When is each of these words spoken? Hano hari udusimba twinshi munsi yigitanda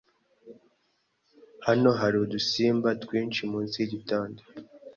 Hano 1.65 1.89
hari 1.99 2.17
udusimba 2.25 2.87
twinshi 3.03 3.41
munsi 3.51 3.75
yigitanda 3.81 4.41